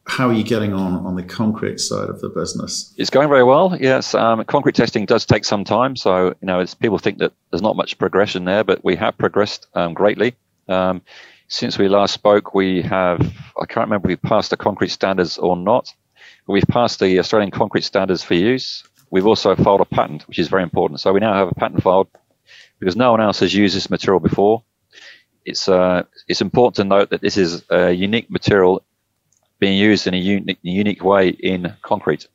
[0.07, 2.93] How are you getting on on the concrete side of the business?
[2.97, 3.77] It's going very well.
[3.81, 7.63] Yes, um, concrete testing does take some time, so you know, people think that there's
[7.63, 10.37] not much progression there, but we have progressed um, greatly.
[10.69, 11.03] Um,
[11.49, 13.21] since we last spoke, we have
[13.61, 15.93] I can't remember if we passed the concrete standards or not.
[16.47, 18.85] We've passed the Australian concrete standards for use.
[19.11, 21.01] We've also filed a patent, which is very important.
[21.01, 22.09] So we now have a patent filed
[22.79, 24.65] because no one else has used this material before.
[25.45, 28.85] It's uh, it's important to note that this is a unique material
[29.59, 32.27] being used in a unique, unique way in concrete.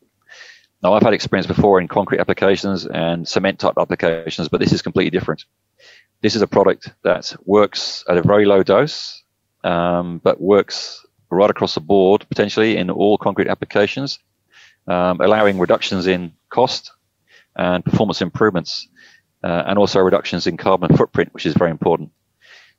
[0.81, 4.81] Now, I've had experience before in concrete applications and cement type applications, but this is
[4.81, 5.43] completely different.
[6.21, 9.23] This is a product that works at a very low dose,
[9.63, 14.19] um, but works right across the board, potentially in all concrete applications,
[14.87, 16.91] um, allowing reductions in cost
[17.55, 18.87] and performance improvements,
[19.43, 22.11] uh, and also reductions in carbon footprint, which is very important.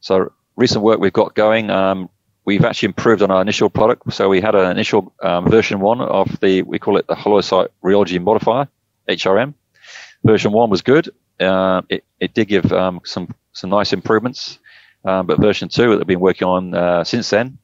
[0.01, 2.11] So, recent work we've got going, um,
[2.45, 4.13] we've actually improved on our initial product.
[4.13, 7.69] So, we had an initial um, version one of the, we call it the Halloysite
[7.83, 8.69] Rheology Modifier,
[9.09, 9.55] HRM.
[10.25, 11.09] Version one was good.
[11.41, 14.59] Uh, it, it did give um, some some nice improvements,
[15.05, 17.59] um, but version two that we've been working on uh, since then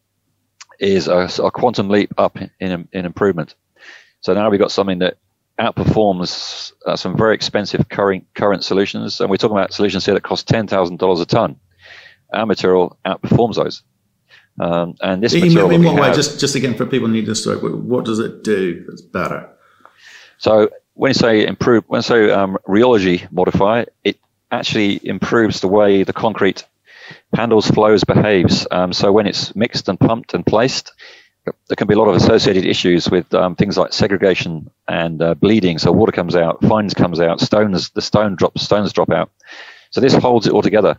[0.80, 3.54] is a, a quantum leap up in, in improvement.
[4.20, 5.18] So now we've got something that
[5.58, 10.22] outperforms uh, some very expensive current current solutions, and we're talking about solutions here that
[10.22, 11.58] cost ten thousand dollars a ton.
[12.32, 13.82] Our material outperforms those.
[14.58, 16.06] Um, and this in, material in what way?
[16.08, 19.02] have- Just just again for people who need this story, what does it do that's
[19.02, 19.50] better?
[20.38, 24.18] So when you say improve, when you say um, rheology modify, it
[24.50, 26.64] actually improves the way the concrete
[27.34, 28.66] handles, flows, behaves.
[28.70, 30.92] Um, so when it's mixed and pumped and placed,
[31.44, 35.34] there can be a lot of associated issues with um, things like segregation and uh,
[35.34, 35.78] bleeding.
[35.78, 39.30] So water comes out, fines comes out, stones the stone drops, stones drop out.
[39.90, 40.98] So this holds it all together,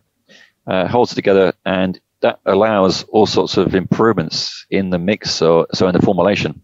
[0.68, 5.68] uh, holds it together, and that allows all sorts of improvements in the mix, so,
[5.74, 6.62] so in the formulation.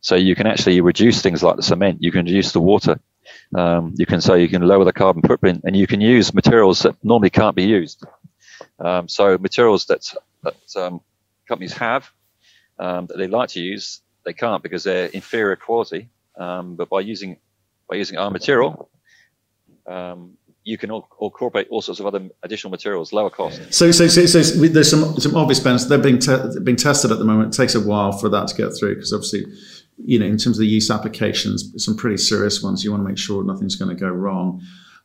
[0.00, 2.98] So you can actually reduce things like the cement, you can reduce the water,
[3.54, 6.80] um, you can say you can lower the carbon footprint, and you can use materials
[6.80, 8.04] that normally can't be used.
[8.78, 11.00] Um, so materials that, that um,
[11.46, 12.10] companies have
[12.78, 16.08] um, that they like to use, they can't because they're inferior quality.
[16.36, 17.36] Um, but by using
[17.88, 18.88] by using our material,
[19.86, 23.60] um, you can all, incorporate all sorts of other additional materials, lower cost.
[23.72, 25.88] So, so, so, so there's some some obvious benefits.
[25.88, 27.54] They're being te- being tested at the moment.
[27.54, 29.44] It takes a while for that to get through because obviously,
[30.04, 32.84] you know, in terms of the use applications, some pretty serious ones.
[32.84, 34.60] You want to make sure nothing's going to go wrong.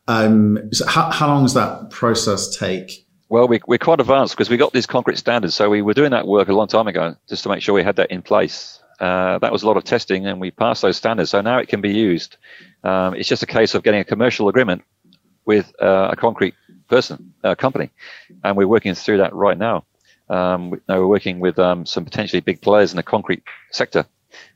[0.07, 3.05] Um, so how, how long does that process take?
[3.29, 5.55] Well, we, we're quite advanced because we got these concrete standards.
[5.55, 7.83] So we were doing that work a long time ago just to make sure we
[7.83, 8.79] had that in place.
[8.99, 11.31] Uh, that was a lot of testing and we passed those standards.
[11.31, 12.37] So now it can be used.
[12.83, 14.83] Um, it's just a case of getting a commercial agreement
[15.45, 16.53] with uh, a concrete
[16.87, 17.89] person, uh, company.
[18.43, 19.85] And we're working through that right now.
[20.29, 24.05] Um, we, now we're working with um, some potentially big players in the concrete sector.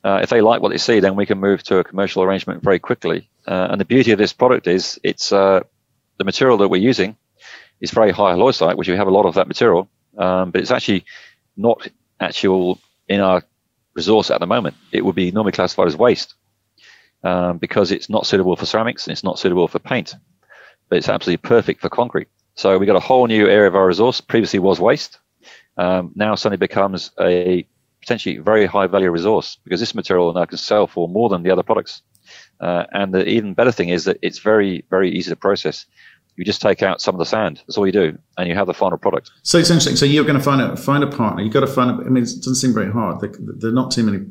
[0.04, 2.64] Uh, if they like what they see, then we can move to a commercial arrangement
[2.64, 3.30] very quickly.
[3.48, 5.62] Uh, and the beauty of this product is it's uh,
[6.18, 7.16] the material that we're using
[7.82, 10.72] is very high halloysite, which we have a lot of that material, um, but it's
[10.72, 11.06] actually
[11.58, 11.88] not
[12.20, 13.44] actual in our
[13.94, 14.76] resource at the moment.
[14.92, 16.36] It would be normally classified as waste
[17.24, 20.16] um, because it's not suitable for ceramics and it's not suitable for paint,
[20.90, 22.28] but it's absolutely perfect for concrete.
[22.56, 24.22] So we got a whole new area of our resource.
[24.22, 25.20] Previously was waste.
[25.78, 27.66] Um, now suddenly becomes a
[28.02, 31.52] potentially very high value resource because this material now can sell for more than the
[31.52, 32.02] other products.
[32.60, 35.86] Uh, and the even better thing is that it's very, very easy to process
[36.40, 37.62] you just take out some of the sand.
[37.68, 39.30] That's all you do, and you have the final product.
[39.44, 39.98] So it's interesting.
[39.98, 41.44] So you're going to find a find a partner.
[41.44, 41.92] You've got to find.
[41.92, 43.20] A, I mean, it doesn't seem very hard.
[43.20, 44.26] There, there are not too many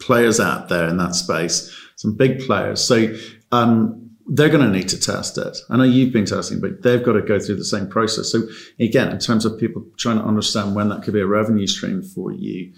[0.00, 1.74] players out there in that space.
[1.96, 2.84] Some big players.
[2.84, 3.16] So
[3.52, 5.56] um, they're going to need to test it.
[5.70, 8.30] I know you've been testing, but they've got to go through the same process.
[8.30, 8.42] So
[8.78, 12.02] again, in terms of people trying to understand when that could be a revenue stream
[12.02, 12.74] for you,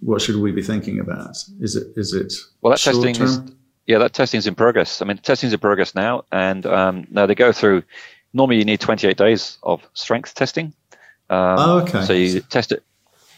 [0.00, 1.36] what should we be thinking about?
[1.60, 3.40] Is it is it well that testing is
[3.86, 5.02] yeah, that testing is in progress.
[5.02, 7.82] I mean, testing is in progress now, and um, now they go through.
[8.32, 10.72] Normally, you need 28 days of strength testing.
[11.28, 12.04] Um, oh, okay.
[12.04, 12.82] So you test it.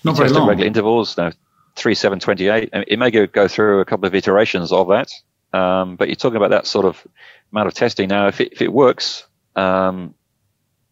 [0.05, 0.49] Not you very test long.
[0.49, 1.17] at regular intervals.
[1.17, 1.33] Now,
[1.77, 2.71] 3728.
[2.87, 5.11] It may go, go through a couple of iterations of that,
[5.59, 7.05] um, but you're talking about that sort of
[7.51, 8.09] amount of testing.
[8.09, 10.15] Now, if it, if it works, um,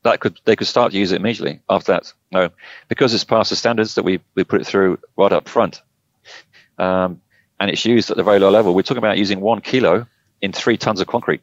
[0.04, 2.12] that could they could start to use it immediately after that.
[2.30, 2.50] No,
[2.88, 5.82] because it's past the standards that we, we put it through right up front,
[6.78, 7.20] um,
[7.60, 8.74] and it's used at a very low level.
[8.74, 10.06] We're talking about using one kilo
[10.40, 11.42] in three tons of concrete.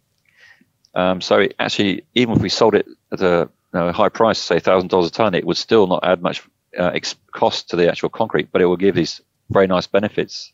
[0.93, 4.60] Um, so actually, even if we sold it at a you know, high price, say
[4.60, 6.41] thousand dollars a ton, it would still not add much
[6.78, 10.52] uh, ex- cost to the actual concrete, but it will give these very nice benefits.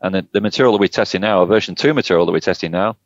[0.00, 2.72] And the, the material that we're testing now, a version two material that we're testing
[2.72, 2.96] now,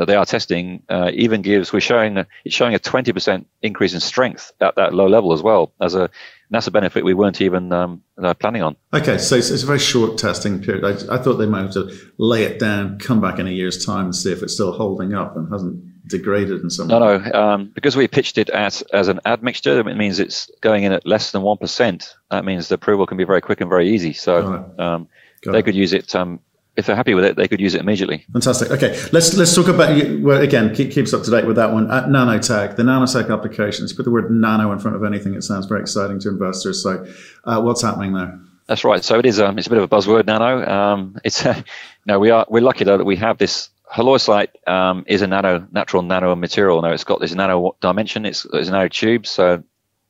[0.00, 4.00] that they are testing, uh, even gives we're showing it's showing a 20% increase in
[4.00, 6.08] strength at that low level as well as a
[6.50, 8.76] that's a benefit we weren't even um, uh, planning on.
[8.94, 10.84] Okay, so it's, it's, a very short testing period.
[10.84, 13.84] I, I, thought they might have to lay it down, come back in a year's
[13.84, 17.18] time, and see if it's still holding up and hasn't degraded in some no, way.
[17.18, 20.92] No, um, because we pitched it as as an admixture, it means it's going in
[20.92, 22.14] at less than one percent.
[22.30, 24.14] That means the approval can be very quick and very easy.
[24.14, 25.08] So um,
[25.44, 25.62] they it.
[25.62, 26.16] could use it.
[26.16, 26.40] Um,
[26.80, 28.24] if they're happy with it, they could use it immediately.
[28.32, 28.70] Fantastic.
[28.72, 29.90] Okay, let's let's talk about
[30.20, 30.74] well, again.
[30.74, 31.90] Keep, keeps up to date with that one.
[31.90, 33.92] At nanotech, the nanotech applications.
[33.92, 35.34] Put the word nano in front of anything.
[35.34, 36.82] It sounds very exciting to investors.
[36.82, 37.06] So,
[37.44, 38.38] uh, what's happening there?
[38.66, 39.02] That's right.
[39.02, 39.40] So it is.
[39.40, 40.64] Um, it's a bit of a buzzword, nano.
[40.68, 41.62] Um, it's uh,
[42.06, 45.66] know we are we're lucky though that we have this halloysite um, is a nano,
[45.72, 46.80] natural nano material.
[46.82, 48.24] Now it's got this nano dimension.
[48.24, 49.26] It's, it's a nano tube.
[49.26, 49.62] So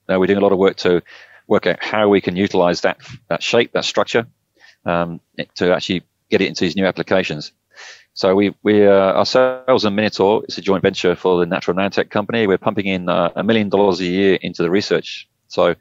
[0.08, 1.02] now we're doing a lot of work to
[1.46, 4.26] work out how we can utilize that that shape, that structure,
[4.84, 5.20] um,
[5.54, 7.52] to actually get it into these new applications.
[8.14, 12.10] So we we uh, ourselves and Minotaur, it's a joint venture for the Natural Nanotech
[12.10, 12.46] company.
[12.46, 15.28] We're pumping in uh, a million dollars a year into the research.
[15.48, 15.74] So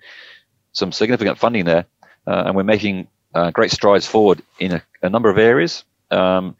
[0.73, 1.85] some significant funding there,
[2.27, 5.83] uh, and we're making uh, great strides forward in a, a number of areas.
[6.12, 6.55] Um,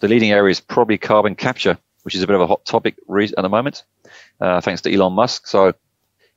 [0.00, 2.96] the leading area is probably carbon capture, which is a bit of a hot topic
[3.08, 3.84] at the moment,
[4.40, 5.46] uh, thanks to Elon Musk.
[5.46, 5.74] So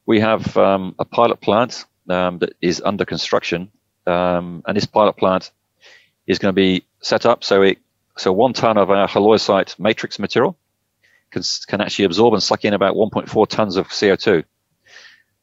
[0.05, 3.71] we have um, a pilot plant um, that is under construction,
[4.05, 5.51] um, and this pilot plant
[6.27, 7.77] is going to be set up so it
[8.17, 10.57] so one ton of our halloysite matrix material
[11.29, 14.43] can, can actually absorb and suck in about 1.4 tons of CO2.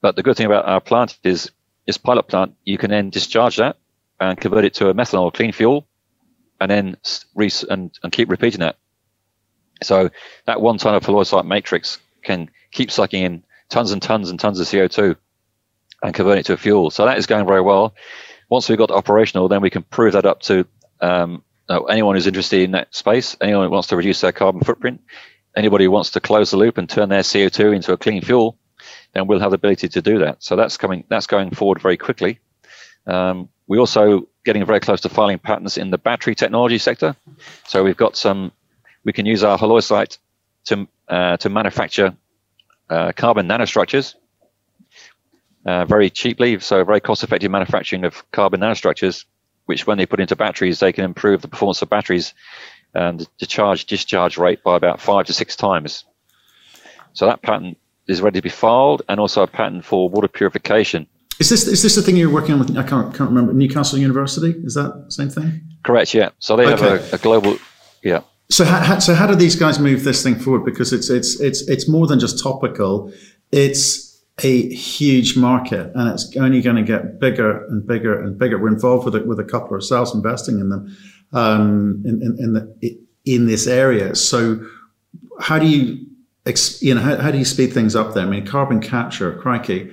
[0.01, 1.51] But the good thing about our plant is
[1.87, 3.77] this pilot plant, you can then discharge that
[4.19, 5.87] and convert it to a methanol clean fuel
[6.61, 6.97] and then
[7.35, 8.77] re- and, and keep repeating that.
[9.83, 10.11] So
[10.47, 14.59] that one ton of halloysite matrix can keep sucking in tons and tons and tons
[14.59, 15.15] of CO2
[16.03, 16.91] and convert it to a fuel.
[16.91, 17.95] So that is going very well.
[18.49, 20.67] Once we've got operational, then we can prove that up to
[21.01, 25.01] um, anyone who's interested in that space, anyone who wants to reduce their carbon footprint,
[25.57, 28.59] anybody who wants to close the loop and turn their CO2 into a clean fuel,
[29.13, 30.43] then we'll have the ability to do that.
[30.43, 32.41] So that's coming, that's going forward very quickly.
[33.07, 37.17] Um, we also getting very close to filing patents in the battery technology sector.
[37.67, 38.53] So we've got some,
[39.05, 40.19] we can use our halloysite
[40.67, 42.17] to, uh, to manufacture
[42.91, 44.15] uh, carbon nanostructures
[45.65, 46.59] uh, very cheaply.
[46.61, 49.25] So very cost effective manufacturing of carbon nanostructures,
[49.67, 52.35] which when they put into batteries, they can improve the performance of batteries
[52.95, 56.05] and the charge discharge rate by about five to six times.
[57.15, 61.07] So that patent is ready to be filed and also a patent for water purification
[61.43, 62.77] is this is this the thing you're working on with?
[62.77, 63.53] I can't can't remember.
[63.53, 65.61] Newcastle University is that the same thing?
[65.83, 66.15] Correct.
[66.15, 66.31] Yeah.
[66.39, 66.89] So they okay.
[66.89, 67.57] have a, a, global.
[68.03, 68.21] Yeah.
[68.51, 70.65] So how, so how do these guys move this thing forward?
[70.65, 73.13] Because it's it's it's it's more than just topical.
[73.51, 74.12] It's
[74.43, 78.59] a huge market, and it's only going to get bigger and bigger and bigger.
[78.59, 80.97] We're involved with it with a couple of ourselves investing in them
[81.33, 84.15] um, in in, in, the, in this area.
[84.15, 84.65] So
[85.41, 86.07] how do you
[86.81, 88.27] you know how, how do you speed things up there?
[88.27, 89.93] I mean, carbon capture, crikey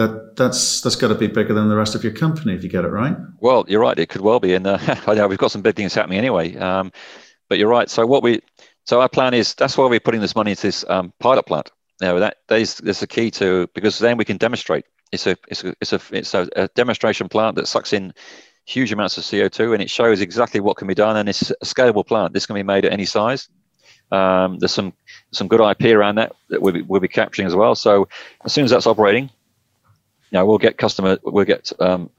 [0.00, 2.70] that that's that's got to be bigger than the rest of your company if you
[2.70, 3.16] get it right.
[3.40, 3.98] Well, you're right.
[3.98, 6.56] It could well be, and uh, I know we've got some big things happening anyway.
[6.56, 6.90] Um,
[7.48, 7.90] but you're right.
[7.90, 8.40] So what we
[8.86, 11.70] so our plan is that's why we're putting this money into this um, pilot plant.
[12.00, 14.86] Now that there's there's a key to because then we can demonstrate.
[15.12, 18.14] It's a it's a it's a it's a, a demonstration plant that sucks in
[18.64, 21.54] huge amounts of CO2 and it shows exactly what can be done and it's a
[21.64, 22.32] scalable plant.
[22.32, 23.48] This can be made at any size.
[24.12, 24.92] Um, there's some
[25.32, 27.74] some good IP around that that we'll be, we'll be capturing as well.
[27.74, 28.08] So
[28.44, 32.10] as soon as that's operating, you know, we'll get customer, we'll get um,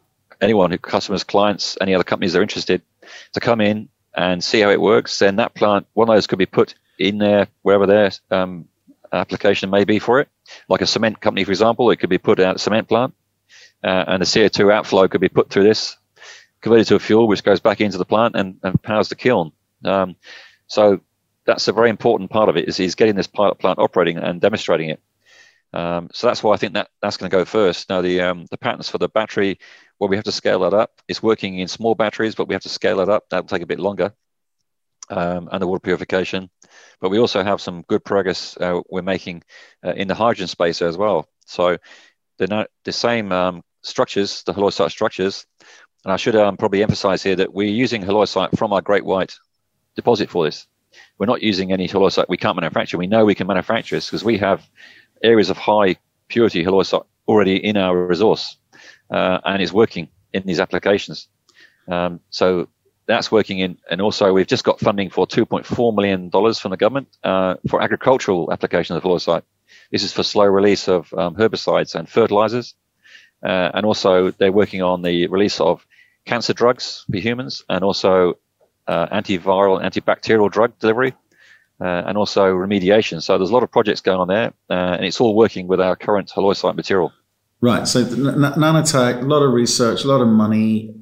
[0.41, 2.82] anyone who customers, clients, any other companies that are interested
[3.34, 5.17] to come in and see how it works.
[5.20, 8.67] Then that plant, one of those could be put in there wherever their um,
[9.12, 10.30] application may be for it.
[10.69, 13.14] Like a cement company, for example, it could be put out a cement plant,
[13.84, 15.97] uh, and the CO2 outflow could be put through this,
[16.62, 19.51] converted to a fuel, which goes back into the plant and, and powers the kiln.
[19.84, 20.16] Um,
[20.68, 21.01] so
[21.45, 24.39] that's a very important part of it is, is getting this pilot plant operating and
[24.39, 25.01] demonstrating it.
[25.74, 27.89] Um, so that's why I think that that's going to go first.
[27.89, 29.57] Now the um, the patents for the battery,
[29.99, 31.01] well, we have to scale that up.
[31.07, 33.30] It's working in small batteries, but we have to scale it up.
[33.30, 34.14] That'll take a bit longer.
[35.12, 36.49] Um, and the water purification,
[37.01, 39.43] but we also have some good progress uh, we're making
[39.86, 41.28] uh, in the hydrogen space as well.
[41.45, 41.78] So
[42.38, 45.45] the the same um, structures, the halloysite structures,
[46.05, 49.34] and I should um, probably emphasize here that we're using halloysite from our Great White
[49.95, 50.68] deposit for this.
[51.18, 52.97] We're not using any halloysite we can't manufacture.
[52.97, 54.66] We know we can manufacture this because we have
[55.24, 55.97] areas of high
[56.30, 58.57] purity halloysite already in our resource,
[59.09, 61.28] uh, and it's working in these applications.
[61.88, 62.70] Um, so
[63.08, 66.78] that's working in, and also we've just got funding for 2.4 million dollars from the
[66.78, 69.43] government uh, for agricultural applications of halloysite.
[69.91, 72.76] This is for slow release of um, herbicides and fertilizers,
[73.43, 75.86] uh, and also they're working on the release of
[76.26, 78.38] cancer drugs for humans, and also
[78.88, 81.14] uh, antiviral, antibacterial drug delivery,
[81.80, 83.22] uh, and also remediation.
[83.22, 85.82] So there's a lot of projects going on there, uh, and it's all working with
[85.82, 87.12] our current halloysite material.
[87.62, 87.88] Right.
[87.88, 90.95] So nanotech, a lot of research, a lot of money.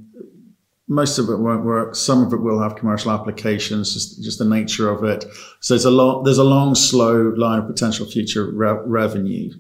[0.90, 1.96] Most of it won't work.
[1.96, 5.24] Some of it will have commercial applications, just, just the nature of it.
[5.60, 9.52] So there's a long, there's a long, slow line of potential future re- revenue,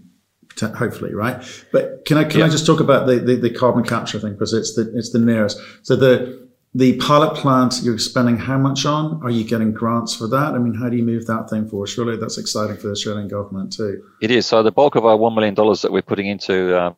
[0.60, 1.42] hopefully, right?
[1.72, 2.48] But can I can yeah.
[2.48, 5.20] I just talk about the, the, the carbon capture thing because it's the it's the
[5.20, 5.60] nearest.
[5.84, 9.22] So the the pilot plant you're spending how much on?
[9.24, 10.54] Are you getting grants for that?
[10.54, 11.88] I mean, how do you move that thing forward?
[11.88, 14.04] Surely that's exciting for the Australian government too.
[14.22, 14.46] It is.
[14.46, 16.96] So the bulk of our $1 million that we're putting into um,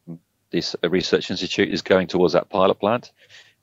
[0.52, 3.12] this research institute is going towards that pilot plant.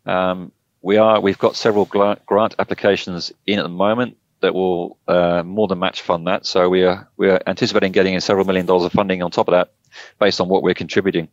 [0.06, 0.52] Um,
[0.88, 5.68] we are, we've got several grant applications in at the moment that will uh, more
[5.68, 6.46] than match fund that.
[6.46, 9.48] So we are, we are anticipating getting in several million dollars of funding on top
[9.48, 9.70] of that
[10.18, 11.28] based on what we're contributing.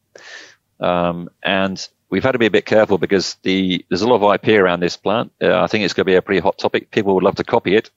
[0.81, 4.35] Um, and we've had to be a bit careful because the there's a lot of
[4.35, 5.31] IP around this plant.
[5.41, 6.91] Uh, I think it's going to be a pretty hot topic.
[6.91, 7.89] People would love to copy it,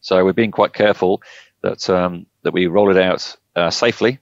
[0.00, 1.22] so we're being quite careful
[1.62, 4.18] that um, that we roll it out uh, safely,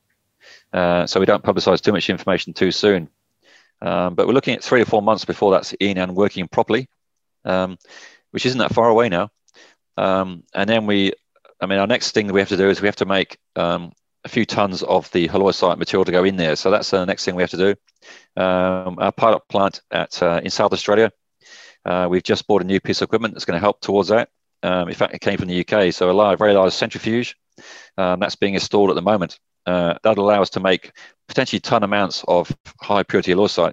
[0.74, 3.08] uh, so we don't publicise too much information too soon.
[3.82, 6.88] Um, but we're looking at three or four months before that's in and working properly,
[7.44, 7.76] um,
[8.30, 9.30] which isn't that far away now.
[9.96, 11.12] Um, and then we,
[11.60, 13.38] I mean, our next thing that we have to do is we have to make
[13.54, 13.92] um,
[14.24, 16.56] a few tons of the halloysite material to go in there.
[16.56, 17.70] So that's the next thing we have to do.
[18.40, 21.10] Um, our pilot plant at uh, in South Australia,
[21.84, 24.30] uh, we've just bought a new piece of equipment that's going to help towards that.
[24.62, 27.36] Um, in fact, it came from the UK, so a large, very large centrifuge
[27.96, 29.38] that's being installed at the moment.
[29.66, 30.92] Uh, that'll allow us to make
[31.28, 33.72] potentially ton amounts of high purity halloysite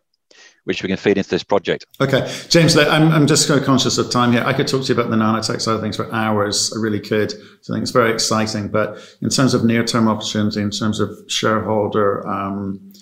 [0.66, 1.86] which we can feed into this project.
[2.00, 4.44] Okay, James, I'm, I'm just so conscious of time here.
[4.46, 6.74] I could talk to you about the nanotech side of things for hours.
[6.76, 7.32] I really could.
[7.32, 8.70] So I think it's very exciting.
[8.70, 12.93] But in terms of near term opportunity, in terms of shareholder um,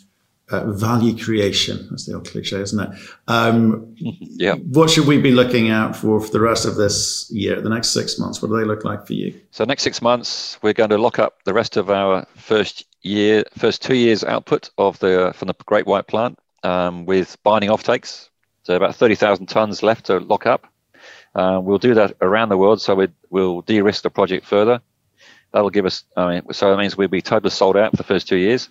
[0.51, 2.89] uh, value creation, that's the old cliche, isn't it?
[3.27, 4.55] Um, yeah.
[4.55, 7.89] What should we be looking out for for the rest of this year, the next
[7.89, 8.41] six months?
[8.41, 9.39] What do they look like for you?
[9.51, 13.43] So next six months, we're going to lock up the rest of our first year,
[13.57, 18.29] first two years output of the from the Great White plant um, with binding offtakes.
[18.63, 20.67] So about 30,000 tons left to lock up.
[21.33, 24.81] Uh, we'll do that around the world, so we will de-risk the project further.
[25.51, 28.03] That'll give us, I mean, so that means we'll be totally sold out for the
[28.03, 28.69] first two years.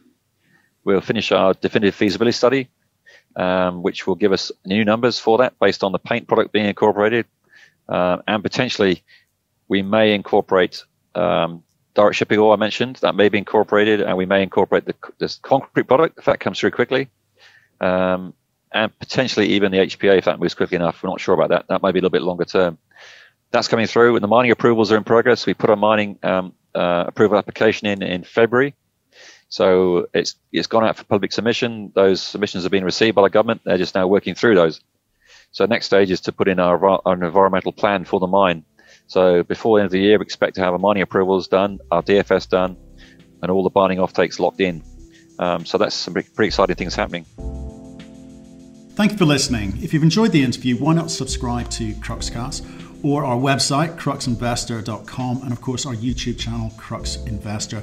[0.84, 2.68] We'll finish our definitive feasibility study,
[3.36, 6.66] um, which will give us new numbers for that based on the paint product being
[6.66, 7.26] incorporated.
[7.88, 9.02] Uh, and potentially,
[9.68, 11.62] we may incorporate um,
[11.94, 15.36] direct shipping ore I mentioned, that may be incorporated, and we may incorporate the, this
[15.42, 17.08] concrete product if that comes through quickly
[17.80, 18.34] um,
[18.72, 21.02] and potentially even the HPA if that moves quickly enough.
[21.02, 21.66] We're not sure about that.
[21.68, 22.78] That might be a little bit longer term.
[23.50, 24.14] That's coming through.
[24.14, 25.46] And the mining approvals are in progress.
[25.46, 28.74] We put our mining um, uh, approval application in in February.
[29.50, 31.92] So it's it's gone out for public submission.
[31.94, 33.62] Those submissions have been received by the government.
[33.64, 34.80] They're just now working through those.
[35.50, 38.64] So next stage is to put in our, our environmental plan for the mine.
[39.08, 41.80] So before the end of the year, we expect to have our mining approvals done,
[41.90, 42.76] our DFS done,
[43.42, 44.84] and all the binding offtakes locked in.
[45.40, 47.24] Um, so that's some pretty exciting things happening.
[48.94, 49.82] Thank you for listening.
[49.82, 55.52] If you've enjoyed the interview, why not subscribe to Cruxcast or our website, cruxinvestor.com, and
[55.52, 57.82] of course our YouTube channel, Crux Investor.